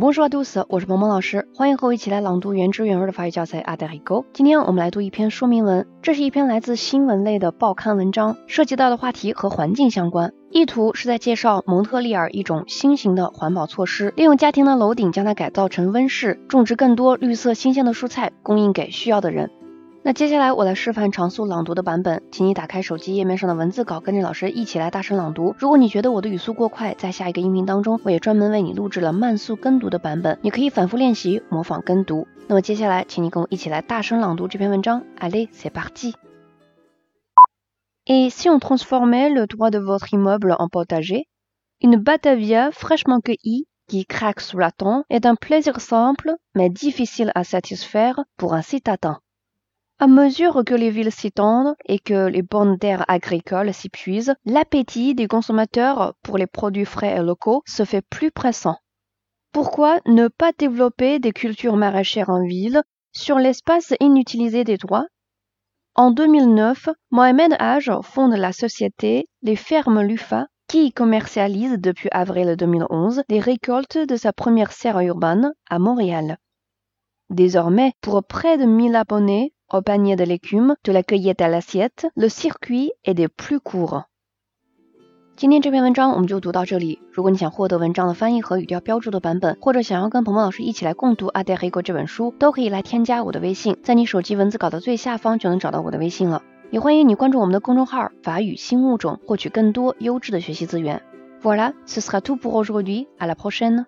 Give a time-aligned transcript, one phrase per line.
[0.00, 19.50] Bonjour tous，我是萌萌老师，欢迎和我一起来朗读原汁原味的法语教材《a d e r i g o 今天我们来读一篇说明文，这是一篇来自新闻类的报刊文章，涉及到的话题和环境相关，意图是在介绍蒙特利尔一种新型的环保措施，利用家庭的楼顶将它改造成温室，种植更多绿色新鲜的蔬菜，供应给需要的人。
[20.04, 25.54] 那接下来我来示范常速朗读的版本，请你打开手机页面上的文字稿，跟着老师一起来大声朗读。
[25.58, 32.26] 如果你觉得我的语速过快，在下一个音频当中，我也专门为你录制了慢速跟读的版本，你可以反复练习模仿跟读。
[32.46, 35.04] 那么接下来，请你跟我一起来大声朗读这篇文章。
[35.18, 36.14] Allez, c'est parti.
[38.06, 41.26] Et si on transformait le toit de votre immeuble en potager,
[41.82, 47.30] une Batavia fraîchement cueillie qui craque sous la tente est un plaisir simple mais difficile
[47.34, 49.18] à satisfaire pour un citadin.
[50.00, 55.26] À mesure que les villes s'étendent et que les bonnes terres agricoles s'épuisent, l'appétit des
[55.26, 58.76] consommateurs pour les produits frais et locaux se fait plus pressant.
[59.52, 65.08] Pourquoi ne pas développer des cultures maraîchères en ville sur l'espace inutilisé des toits
[65.96, 73.22] En 2009, Mohamed Haj fonde la société Les Fermes Lufa qui commercialise depuis avril 2011
[73.28, 76.38] les récoltes de sa première serre urbaine à Montréal.
[77.30, 82.06] Désormais, pour près de 1000 abonnés, au panier de légumes, de la cueillette à l'assiette,
[82.16, 84.04] le circuit est des plus courts.
[85.36, 87.00] 今天这篇文章我们就读到这里。
[87.12, 96.42] 如果你想获得文章的翻译和语调标注的版本，或者想要跟鹏鹏老师一起来共读《阿黛黑狗》这本书，都可以来添加我的微信，在你手机文字稿的最下方就能找到我的微信了。
[96.70, 101.02] 也欢迎你关注我们的公众号“法语新物种”，获取更多优质的学习资源。
[101.40, 103.06] Voilà, ce sera tout pour aujourd'hui.
[103.20, 103.84] À la prochaine.